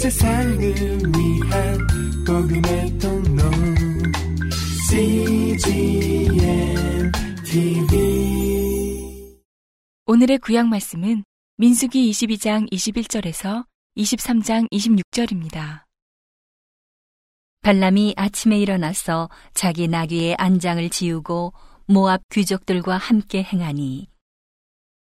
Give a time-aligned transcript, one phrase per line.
[0.00, 1.78] 세상을 위한
[2.26, 3.42] 복음의 통로
[4.88, 6.32] CGM
[7.44, 9.36] TV
[10.06, 11.22] 오늘의 구약 말씀은
[11.58, 13.66] 민수기 22장 21절에서
[13.98, 15.82] 23장 26절입니다.
[17.60, 21.52] 발람이 아침에 일어나서 자기 나귀의 안장을 지우고
[21.84, 24.08] 모압 귀족들과 함께 행하니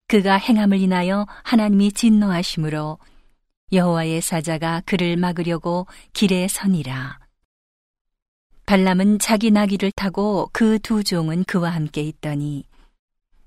[0.07, 2.99] 그가 행함을 인하여 하나님이 진노하심으로
[3.71, 7.19] 여호와의 사자가 그를 막으려고 길에 서니라.
[8.65, 12.65] 발람은 자기 나귀를 타고 그 두 종은 그와 함께 있더니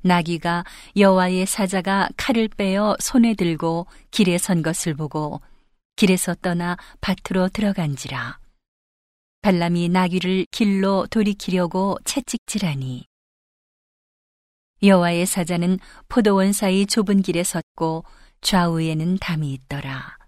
[0.02, 0.64] 나귀가
[0.96, 5.40] 여호와의 사자가 칼을 빼어 손에 들고 길에 선 것을 보고
[5.96, 8.38] 길에서 떠나 밭으로 들어간지라.
[9.42, 13.06] 발람이 나귀를 길로 돌이키려고 채찍질하니
[14.82, 18.04] 여호와의 사자는 포도원 사이 좁은 길에 섰고
[18.40, 20.18] 좌우에는 담이 있더라.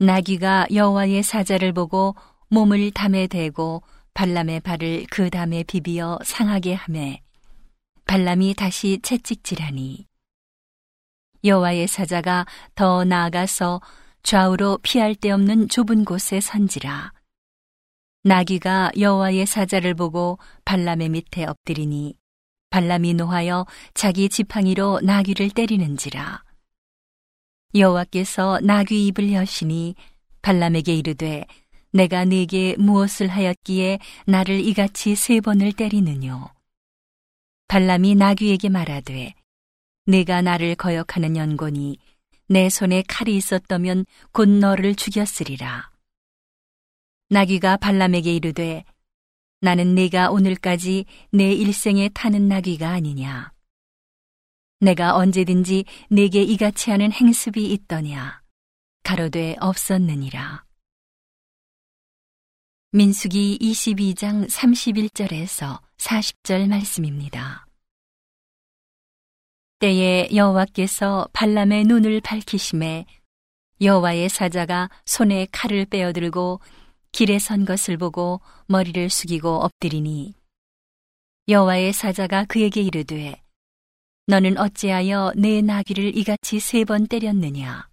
[0.00, 2.14] 나귀가 여호와의 사자를 보고
[2.50, 3.82] 몸을 담에 대고
[4.14, 7.20] 발람의 발을 그 담에 비비어 상하게 하매
[8.06, 10.06] 발람이 다시 채찍질하니
[11.44, 13.80] 여호와의 사자가 더 나아가서
[14.22, 17.12] 좌우로 피할 데 없는 좁은 곳에 선지라
[18.22, 22.14] 나귀가 여호와의 사자를 보고 발람의 밑에 엎드리니
[22.70, 26.47] 발람이 노하여 자기 지팡이로 나귀를 때리는지라
[27.78, 29.94] 여호와께서 나귀 입을 여시니
[30.42, 31.46] 발람에게 이르되
[31.92, 36.50] 내가 네게 무엇을 하였기에 나를 이같이 세 번을 때리느뇨?
[37.68, 39.34] 발람이 나귀에게 말하되
[40.06, 41.98] 내가 나를 거역하는 연곤이
[42.48, 45.90] 내 손에 칼이 있었다면 곧 너를 죽였으리라.
[47.28, 48.84] 나귀가 발람에게 이르되
[49.60, 53.52] 나는 네가 오늘까지 내 일생에 타는 나귀가 아니냐
[54.80, 58.42] 내가 언제든지 내게 이같이 하는 행습이 있더냐
[59.02, 60.64] 가로되 없었느니라
[62.92, 67.66] 민수기 22장 31절에서 40절 말씀입니다.
[69.78, 73.04] 때에 여호와께서 발람의 눈을 밝히심에
[73.82, 76.60] 여호와의 사자가 손에 칼을 빼어들고
[77.12, 80.34] 길에 선 것을 보고 머리를 숙이고 엎드리니
[81.48, 83.42] 여호와의 사자가 그에게 이르되
[84.28, 87.88] 너는 어찌하여 내 나귀를 이같이 세 번 때렸느냐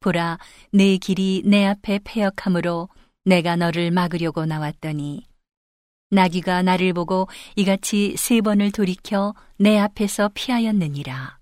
[0.00, 0.38] 보라
[0.70, 2.90] 내 길이 내 앞에 패역함으로
[3.24, 5.26] 내가 너를 막으려고 나왔더니
[6.10, 11.38] 나귀가 나를 보고 이같이 세 번을 돌이켜 내 앞에서 피하였느니라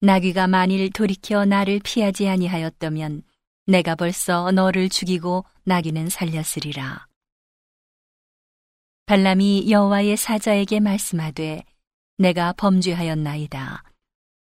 [0.00, 3.24] 나귀가 만일 돌이켜 나를 피하지 아니하였다면
[3.66, 7.06] 내가 벌써 너를 죽이고 나귀는 살렸으리라.
[9.06, 11.64] 발람이 여호와의 사자에게 말씀하되
[12.22, 13.82] 내가 범죄하였나이다.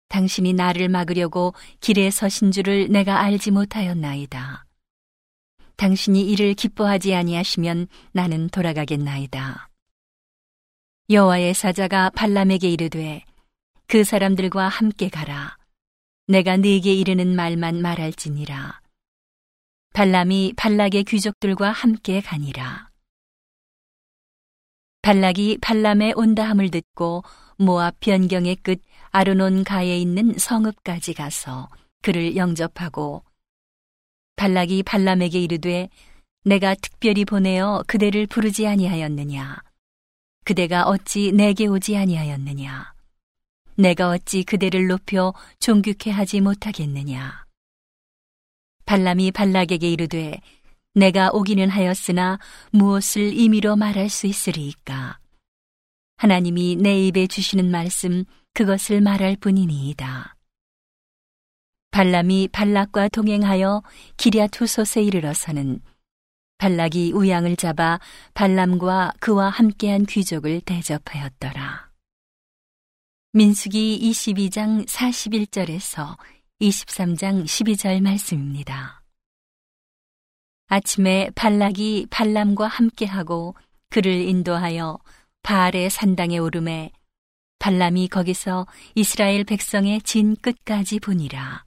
[0.08, 4.64] 당신이 나를 막으려고 길에 서신 줄을 내가 알지 못하였나이다.
[5.76, 9.68] 당신이 이를 기뻐하지 아니하시면 나는 돌아가겠나이다.
[11.10, 13.22] 여호와의 사자가 발람에게 이르되
[13.86, 15.58] 그 사람들과 함께 가라.
[16.26, 18.80] 내가 네게 이르는 말만 말할지니라.
[19.92, 22.88] 발람이 발락의 귀족들과 함께 가니라.
[25.02, 27.24] 발락이 발람의 온다함을 듣고
[27.58, 28.80] 모압 변경의 끝
[29.10, 31.68] 아르논 가에 있는 성읍까지 가서
[32.02, 33.24] 그를 영접하고
[34.36, 35.88] 발락이 발람에게 이르되
[36.44, 39.58] 내가 특별히 보내어 그대를 부르지 아니하였느냐?
[40.44, 42.94] 그대가 어찌 내게 오지 아니하였느냐?
[43.76, 47.44] 내가 어찌 그대를 높여 존귀케 하지 못하겠느냐?
[48.86, 50.40] 발람이 발락에게 이르되
[50.94, 52.38] 내가 오기는 하였으나
[52.70, 55.17] 무엇을 임의로 말할 수 있으리이까
[56.18, 60.34] 하나님이 내 입에 주시는 말씀 그것을 말할 뿐이니이다.
[61.92, 63.82] 발람이 발락과 동행하여
[64.16, 65.80] 기랴 투솥에 이르러서는
[66.58, 68.00] 발락이 우양을 잡아
[68.34, 71.88] 발람과 그와 함께한 귀족을 대접하였더라.
[73.32, 76.16] 민수기 22장 41절에서
[76.60, 79.02] 23장 12절 말씀입니다.
[80.66, 83.54] 아침에 발락이 발람과 함께하고
[83.90, 84.98] 그를 인도하여
[85.48, 86.90] 바알의 산당에 오름에
[87.58, 91.64] 발람이 거기서 이스라엘 백성의 진 끝까지 보니라.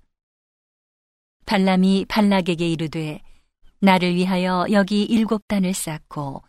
[1.48, 3.24] 발람이 발락에게 이르되
[3.80, 6.44] 나를 위하여 여기 일곱 단을 쌓고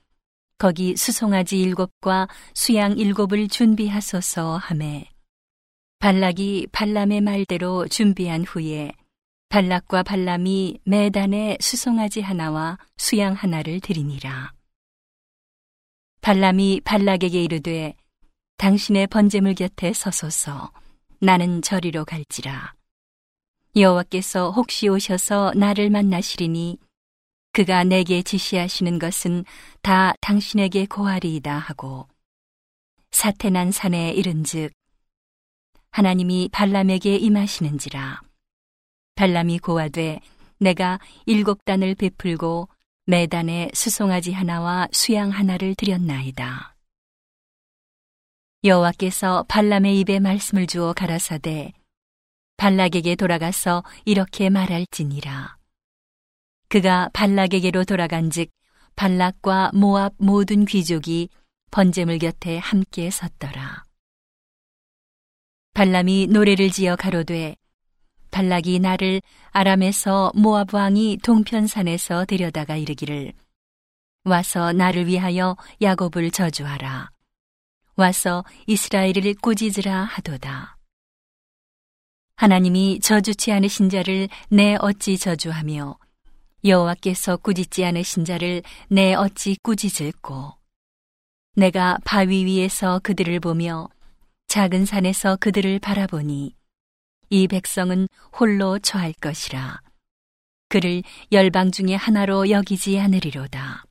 [0.58, 5.08] 거기 수송아지 일곱과 수양 일곱을 준비하소서 하매
[6.00, 8.92] 발락이 발람의 말대로 준비한 후에
[9.48, 14.52] 발락과 발람이 매단에 수송아지 하나와 수양 하나를 드리니라.
[16.22, 17.96] 발람이 발락에게 이르되
[18.56, 20.72] 당신의 번제물 곁에 서소서
[21.18, 22.74] 나는 저리로 갈지라.
[23.74, 26.78] 여호와께서 혹시 오셔서 나를 만나시리니
[27.52, 29.44] 그가 내게 지시하시는 것은
[29.82, 32.06] 다 당신에게 고하리이다 하고
[33.10, 34.70] 사태난 산에 이른즉
[35.90, 38.22] 하나님이 발람에게 임하시는지라
[39.16, 40.20] 발람이 고하되
[40.58, 42.68] 내가 일곱 단을 베풀고
[43.04, 46.76] 매단에 수송아지 하나와 수양 하나를 드렸나이다.
[48.62, 51.72] 여호와께서 발람의 입에 말씀을 주어 가라사대
[52.56, 55.56] 발락에게 돌아가서 이렇게 말할지니라.
[56.68, 58.50] 그가 발락에게로 돌아간즉
[58.94, 61.28] 발락과 모압 모든 귀족이
[61.72, 63.84] 번제물 곁에 함께 섰더라.
[65.74, 67.56] 발람이 노래를 지어 가로되
[68.32, 73.32] 발락이 나를 아람에서 모압 왕이 동편산에서 데려다가 이르기를
[74.24, 77.10] 와서 나를 위하여 야곱을 저주하라.
[77.96, 80.76] 와서 이스라엘을 꾸짖으라 하도다.
[82.36, 85.98] 하나님이 저주치 않으신 자를 내 어찌 저주하며
[86.64, 90.54] 여호와께서 꾸짖지 않으신 자를 내 어찌 꾸짖을꼬
[91.54, 93.88] 내가 바위 위에서 그들을 보며
[94.48, 96.54] 작은 산에서 그들을 바라보니
[97.32, 98.08] 이 백성은
[98.38, 99.80] 홀로 처할 것이라.
[100.68, 101.02] 그를
[101.32, 103.84] 열방 중에 하나로 여기지 않으리로다.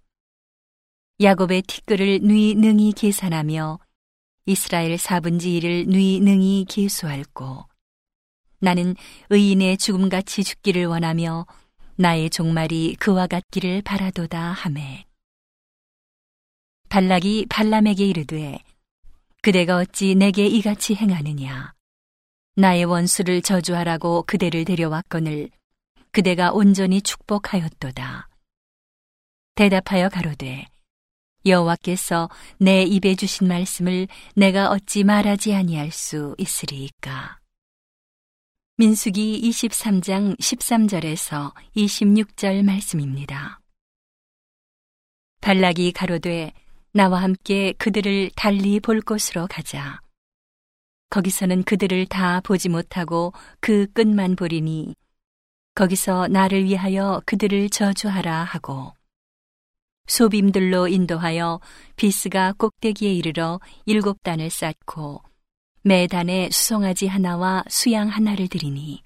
[1.19, 3.79] 야곱의 티끌을 누이 능히 계산하며
[4.45, 7.65] 이스라엘 사분지 일을 누이 능히 계수할고
[8.59, 8.95] 나는
[9.31, 11.47] 의인의 죽음같이 죽기를 원하며
[11.95, 15.07] 나의 종말이 그와 같기를 바라도다 하매.
[16.89, 18.59] 발락이 발람에게 이르되
[19.41, 21.73] 그대가 어찌 내게 이같이 행하느냐
[22.61, 25.49] 나의 원수를 저주하라고 그대를 데려왔거늘
[26.11, 28.29] 그대가 온전히 축복하였도다
[29.55, 30.67] 대답하여 가로되
[31.43, 32.29] 여호와께서
[32.59, 37.39] 내 입에 주신 말씀을 내가 어찌 말하지 아니할 수 있으리이까
[38.77, 43.59] 민수기 23장 13절에서 26절 말씀입니다.
[45.41, 46.53] 발락이 가로되
[46.93, 49.99] 나와 함께 그들을 달리 볼 곳으로 가자.
[51.11, 54.95] 거기서는 그들을 다 보지 못하고 그 끝만 보리니
[55.75, 58.93] 거기서 나를 위하여 그들을 저주하라 하고
[60.07, 61.59] 소빔들로 인도하여
[61.97, 65.21] 비스가 꼭대기에 이르러 일곱 단을 쌓고
[65.83, 69.03] 매 단에 수송아지 하나와 수양 하나를 드리니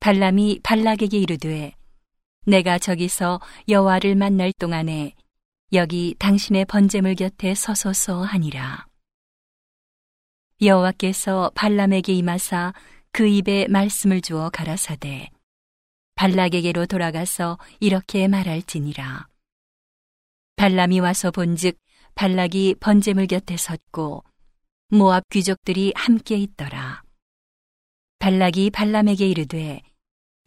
[0.00, 1.74] 발람이 발락에게 이르되
[2.46, 5.14] 내가 저기서 여호와를 만날 동안에
[5.72, 8.86] 여기 당신의 번제물 곁에 서소서 하니라
[10.60, 12.72] 여호와께서 발람에게 임하사
[13.12, 15.30] 그 입에 말씀을 주어 가라사대
[16.14, 19.28] 발락에게로 돌아가서 이렇게 말할지니라
[20.56, 21.76] 발람이 와서 본즉
[22.14, 24.24] 발락이 번제물 곁에 섰고
[24.88, 27.02] 모압 귀족들이 함께 있더라.
[28.20, 29.82] 발락이 발람에게 이르되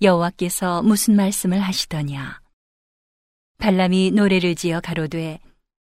[0.02, 2.42] 여호와께서 무슨 말씀을 하시더냐?
[3.60, 5.40] 발람이 노래를 지어 가로되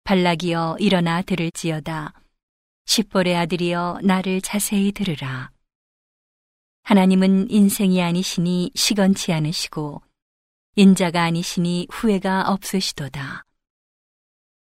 [0.04, 2.14] 발락이여 일어나 들을지어다.
[2.90, 5.52] 십볼의 아들이여 나를 자세히 들으라.
[6.82, 10.02] 하나님은 인생이 아니시니 시건치 않으시고
[10.76, 13.46] 인자가 아니시니 후회가 없으시도다.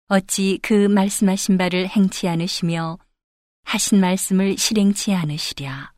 [0.09, 2.99] 어찌 그 말씀하신 바를 행치 않으시며
[3.63, 5.95] 하신 말씀을 실행치 않으시랴.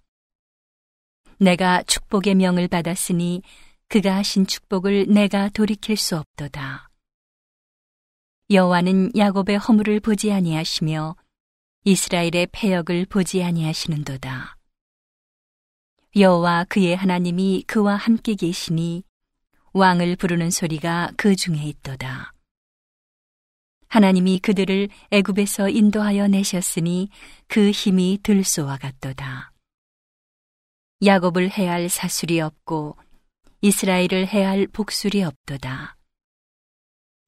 [1.39, 3.43] 내가 축복의 명을 받았으니
[3.89, 6.91] 그가 하신 축복을 내가 돌이킬 수 없도다.
[8.51, 11.17] 여호와는 야곱의 허물을 보지 아니하시며
[11.85, 14.59] 이스라엘의 패역을 보지 아니하시는도다.
[16.15, 19.03] 여호와 그의 하나님이 그와 함께 계시니
[19.73, 22.35] 왕을 부르는 소리가 그 중에 있도다.
[23.89, 27.09] 하나님이 그들을 애굽에서 인도하여 내셨으니
[27.49, 29.53] 그 힘이 들소와 같도다.
[31.03, 32.99] 야곱을 해할 사술이 없고
[33.63, 35.97] 이스라엘을 해할 복술이 없도다.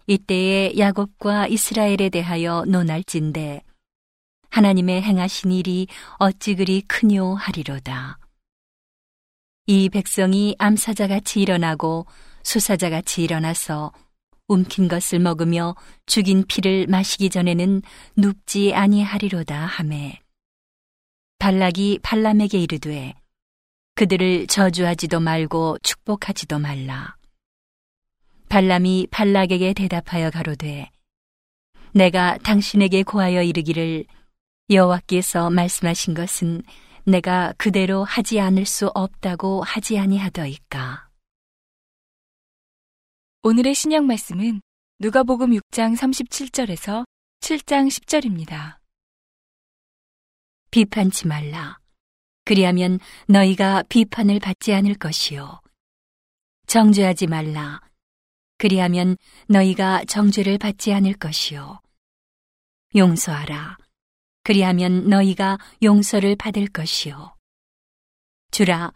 [0.08, 3.62] 이때에 야곱과 이스라엘에 대하여 논할진대
[4.52, 5.86] 하나님의 행하신 일이
[6.18, 8.18] 어찌 그리 크뇨 하리로다.
[9.66, 12.06] 이 백성이 암사자같이 일어나고
[12.42, 13.92] 수사자같이 일어나서
[14.48, 17.80] 움킨 것을 먹으며 죽인 피를 마시기 전에는
[18.16, 20.20] 눕지 아니하리로다 하매
[21.38, 23.14] 발락이 발람에게 이르되
[23.94, 27.16] 그들을 저주하지도 말고 축복하지도 말라
[28.50, 30.90] 발람이 발락에게 대답하여 가로되
[31.92, 34.04] 내가 당신에게 고하여 이르기를
[34.74, 36.62] 여호와께서 말씀하신 것은
[37.04, 41.08] 내가 그대로 하지 않을 수 없다고 하지 아니하더이까
[43.42, 44.62] 오늘의 신약 말씀은
[45.00, 47.04] 누가복음 6장 37절에서
[47.40, 48.78] 7장 10절입니다.
[50.70, 51.78] 비판치 말라.
[52.44, 55.60] 그리하면 너희가 비판을 받지 않을 것이요.
[56.66, 57.80] 정죄하지 말라.
[58.58, 59.16] 그리하면
[59.48, 61.80] 너희가 정죄를 받지 않을 것이요.
[62.94, 63.76] 용서하라.
[64.42, 67.34] 그리하면 너희가 용서를 받을 것이요.
[68.50, 68.92] 주라.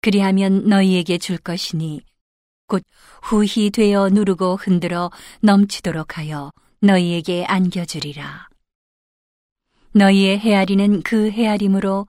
[0.00, 2.02] 그리하면 너희에게 줄 것이니
[2.66, 2.82] 곧
[3.22, 8.48] 후히 되어 누르고 흔들어 넘치도록 하여 너희에게 안겨주리라.
[9.92, 12.06] 너희의 헤아리는 그 헤아림으로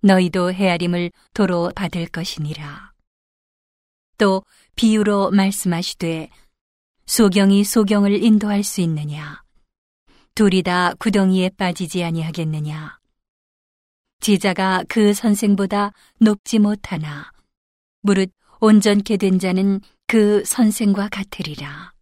[0.00, 2.92] 너희도 헤아림을 도로 받을 것이니라.
[4.18, 4.42] 또
[4.76, 6.30] 비유로 말씀하시되
[7.06, 9.45] 소경이 소경을 인도할 수 있느냐?
[10.36, 12.98] 둘이 다 구덩이에 빠지지 아니하겠느냐?
[14.20, 17.32] 제자가 그 선생보다 높지 못하나
[18.02, 21.94] 무릇 온전케 된 자는 그 선생과 같으리라.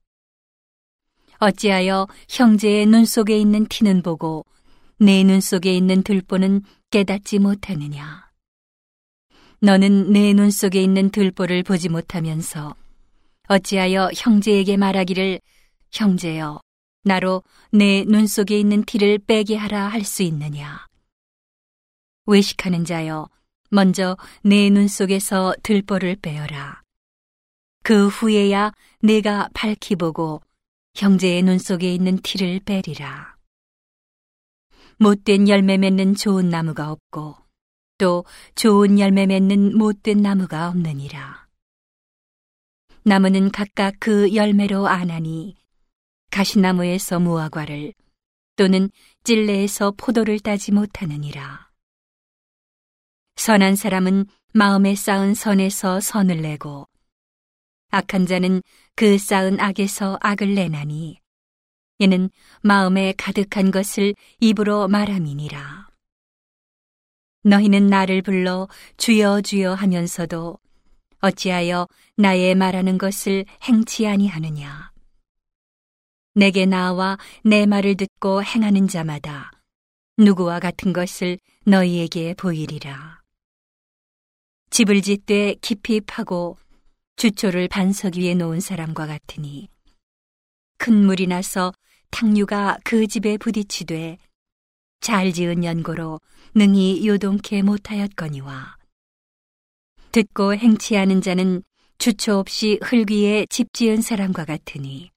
[1.39, 4.45] 어찌하여 형제의 눈 속에 있는 티는 보고
[4.99, 8.33] 내 눈 속에 있는 들보는 깨닫지 못하느냐?
[9.61, 12.75] 너는 내 눈 속에 있는 들보를 보지 못하면서
[13.47, 15.41] 어찌하여 형제에게 말하기를
[15.93, 16.61] 형제여
[17.05, 20.87] 나로 내 눈 속에 있는 티를 빼게 하라 할 수 있느냐?
[22.27, 23.29] 외식하는 자여
[23.71, 26.83] 먼저 내 눈 속에서 들보를 빼어라.
[27.83, 30.41] 그 후에야 내가 밝히 보고
[30.95, 33.37] 형제의 눈 속에 있는 티를 빼리라.
[34.99, 37.37] 못된 열매 맺는 좋은 나무가 없고
[37.99, 41.47] 또 좋은 열매 맺는 못된 나무가 없느니라.
[43.03, 45.57] 나무는 각각 그 열매로 아나니
[46.35, 47.95] 가시나무에서 무화과를
[48.57, 48.91] 또는
[49.23, 51.71] 찔레에서 포도를 따지 못하느니라.
[53.37, 56.89] 선한 사람은 마음에 쌓은 선에서 선을 내고
[57.91, 58.63] 악한 자는
[58.97, 61.21] 그 쌓은 악에서 악을 내나니
[62.01, 62.31] 이는
[62.63, 65.89] 마음에 가득한 것을 입으로 말함이니라.
[67.45, 70.59] 너희는 나를 불러 주여 주여 하면서도
[71.21, 71.87] 어찌하여
[72.17, 74.94] 나의 말하는 것을 행치 아니하느냐.
[76.37, 79.53] 내게 나와 내 말을 듣고 행하는 자마다
[80.19, 83.23] 누구와 같은 것을 너희에게 보이리라.
[84.71, 86.59] 집을 짓되 깊이 파고
[87.15, 89.69] 주초를 반석 위에 놓은 사람과 같으니
[90.77, 91.73] 큰 물이 나서
[92.11, 94.19] 탕류가 그 집에 부딪히되
[95.01, 96.21] 잘 지은 연고로
[96.57, 98.77] 능히 요동케 못하였거니와
[100.11, 101.63] 듣고 행치 하는 자는
[101.99, 105.14] 주초 없이 흙 위에 집 지은 사람과 같으니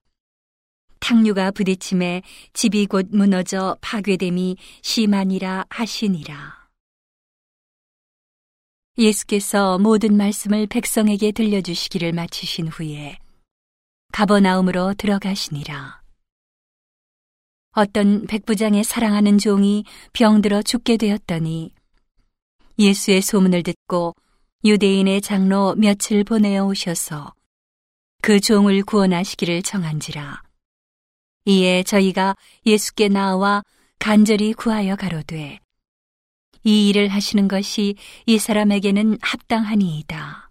[1.00, 6.68] 탕류가 부딪힘에 집이 곧 무너져 파괴됨이 심하니라 하시니라.
[8.98, 13.18] 예수께서 모든 말씀을 백성에게 들려주시기를 마치신 후에
[14.12, 16.02] 가버나움으로 들어가시니라.
[17.72, 21.72] 어떤 백부장의 사랑하는 종이 병들어 죽게 되었더니
[22.78, 24.16] 예수의 소문을 듣고
[24.64, 27.32] 유대인의 장로 며칠 보내어 오셔서
[28.20, 30.47] 그 종을 구원하시기를 청한지라.
[31.48, 32.36] 이에 저희가
[32.66, 33.62] 예수께 나와
[33.98, 35.58] 간절히 구하여 가로되
[36.62, 37.94] 이 일을 하시는 것이
[38.26, 40.50] 이 사람에게는 합당하니이다.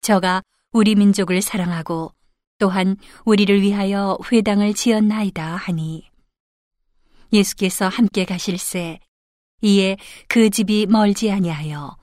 [0.00, 2.14] 저가 우리 민족을 사랑하고
[2.58, 6.08] 또한 우리를 위하여 회당을 지었나이다 하니
[7.32, 9.00] 예수께서 함께 가실새
[9.62, 9.96] 이에
[10.28, 11.96] 그 집이 멀지 아니하여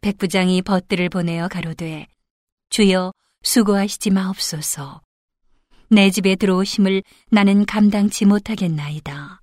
[0.00, 2.08] 백부장이 벗들을 보내어 가로되
[2.70, 3.12] 주여
[3.44, 5.00] 수고하시지 마옵소서
[5.92, 9.42] 내 집에 들어오심을 나는 감당치 못하겠나이다.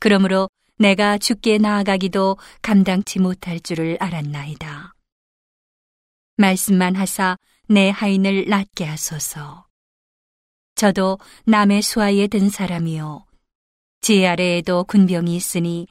[0.00, 4.94] 그러므로 내가 죽게 나아가기도 감당치 못할 줄을 알았나이다.
[6.38, 7.36] 말씀만 하사
[7.68, 9.68] 내 하인을 낫게 하소서.
[10.74, 13.24] 저도 남의 수하에 든 사람이요.
[14.00, 15.86] 지 아래에도 군병이 있으니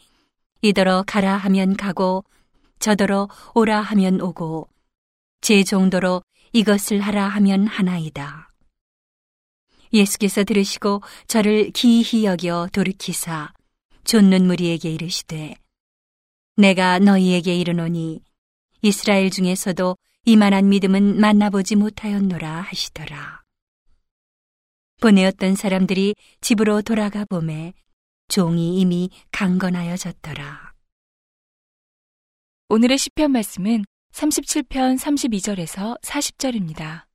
[0.61, 2.25] 이더러 가라 하면 가고
[2.79, 4.67] 저더러 오라 하면 오고
[5.39, 8.46] 제 정도로 이것을 하라 하면 하나이다.
[9.93, 13.53] 예수께서 들으시고 저를 기이히 여겨 돌이키사
[14.03, 15.55] 좇는 무리에게 이르시되
[16.55, 18.21] 내가 너희에게 이르노니
[18.81, 23.43] 이스라엘 중에서도 이만한 믿음은 만나보지 못하였노라 하시더라.
[24.99, 27.73] 보내었던 사람들이 집으로 돌아가 보매
[28.27, 30.73] 종이 이미 강건하여졌더라.
[32.69, 37.06] 오늘의 시편 말씀은 37편 32절에서 40절입니다.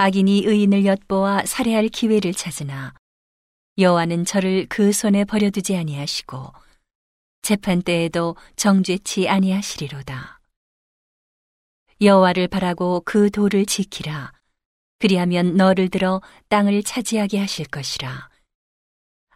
[0.00, 2.94] 악인이 의인을 엿보아 살해할 기회를 찾으나
[3.78, 6.52] 여호와는 저를 그 손에 버려두지 아니하시고
[7.42, 10.40] 재판 때에도 정죄치 아니하시리로다.
[12.00, 14.32] 여호와를 바라고 그 도를 지키라.
[15.00, 18.30] 그리하면 너를 들어 땅을 차지하게 하실 것이라.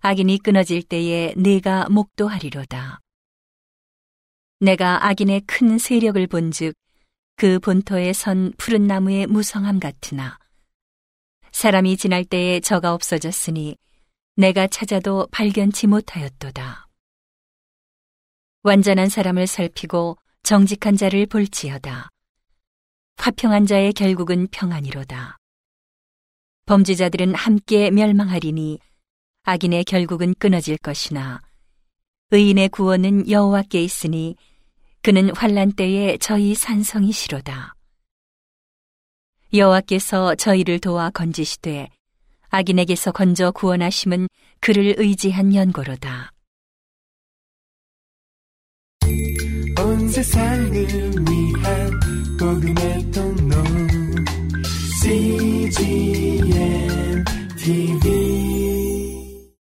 [0.00, 3.00] 악인이 끊어질 때에 네가 목도하리로다.
[4.60, 6.76] 내가 악인의 큰 세력을 본즉
[7.34, 10.38] 그 본토에 선 푸른 나무의 무성함 같으나
[11.52, 13.76] 사람이 지날 때에 저가 없어졌으니
[14.36, 16.88] 내가 찾아도 발견치 못하였도다.
[18.62, 22.08] 완전한 사람을 살피고 정직한 자를 볼지어다.
[23.18, 25.36] 화평한 자의 결국은 평안이로다.
[26.66, 28.78] 범죄자들은 함께 멸망하리니
[29.44, 31.40] 악인의 결국은 끊어질 것이나
[32.30, 34.36] 의인의 구원은 여호와께 있으니
[35.02, 37.74] 그는 환란 때에 저희 산성이시로다.
[39.54, 41.88] 여호와께서 저희를 도와 건지시되
[42.48, 44.28] 악인에게서 건져 구원하심은
[44.60, 46.32] 그를 의지한 연고로다.
[49.78, 52.00] 온 세상을 위한
[52.38, 53.56] 복음의 통로
[55.02, 56.44] CGM
[57.56, 58.61] TV